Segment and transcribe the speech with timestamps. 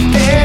[0.00, 0.37] it.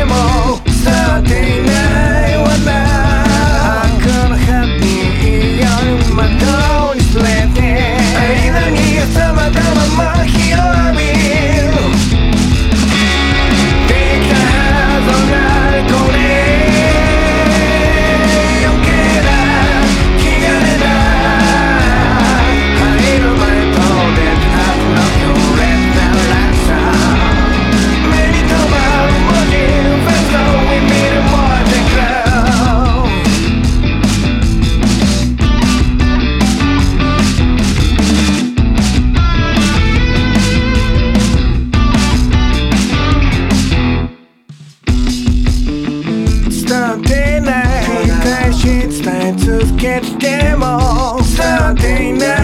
[46.74, 48.66] なんてない繰り返し
[49.04, 52.43] 伝え続けても伝わっていない